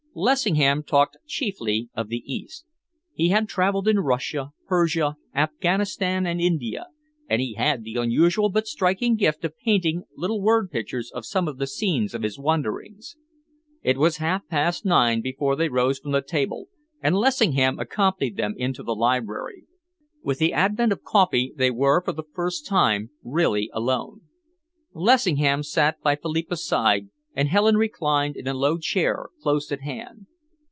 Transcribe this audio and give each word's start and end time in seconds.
Lessingham 0.13 0.83
talked 0.83 1.15
chiefly 1.25 1.89
of 1.95 2.09
the 2.09 2.21
East. 2.25 2.65
He 3.13 3.29
had 3.29 3.47
travelled 3.47 3.87
in 3.87 3.99
Russia, 3.99 4.51
Persia, 4.67 5.15
Afghanistan, 5.33 6.25
and 6.25 6.41
India, 6.41 6.87
and 7.29 7.39
he 7.39 7.53
had 7.53 7.85
the 7.85 7.95
unusual 7.95 8.49
but 8.49 8.67
striking 8.67 9.15
gift 9.15 9.45
of 9.45 9.57
painting 9.59 10.03
little 10.17 10.41
word 10.41 10.69
pictures 10.69 11.11
of 11.15 11.25
some 11.25 11.47
of 11.47 11.59
the 11.59 11.65
scenes 11.65 12.13
of 12.13 12.23
his 12.23 12.37
wanderings. 12.37 13.15
It 13.83 13.95
was 13.97 14.17
half 14.17 14.45
past 14.49 14.83
nine 14.83 15.21
before 15.21 15.55
they 15.55 15.69
rose 15.69 15.99
from 15.99 16.11
the 16.11 16.21
table, 16.21 16.67
and 17.01 17.15
Lessingham 17.15 17.79
accompanied 17.79 18.35
them 18.35 18.53
into 18.57 18.83
the 18.83 18.93
library. 18.93 19.65
With 20.21 20.39
the 20.39 20.51
advent 20.51 20.91
of 20.91 21.03
coffee, 21.05 21.53
they 21.55 21.71
were 21.71 22.03
for 22.03 22.11
the 22.11 22.25
first 22.33 22.65
time 22.67 23.11
really 23.23 23.69
alone. 23.73 24.23
Lessingham 24.93 25.63
sat 25.63 26.01
by 26.01 26.17
Philippa's 26.17 26.67
side, 26.67 27.07
and 27.33 27.47
Helen 27.47 27.77
reclined 27.77 28.35
in 28.35 28.45
a 28.45 28.53
low 28.53 28.77
chair 28.77 29.29
close 29.41 29.71
at 29.71 29.79
hand. 29.83 30.25